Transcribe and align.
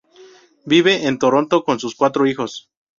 Vive 0.65 1.05
en 1.07 1.19
Toronto 1.19 1.63
con 1.63 1.79
sus 1.79 1.93
cuatro 1.93 2.25
hijos. 2.25 2.71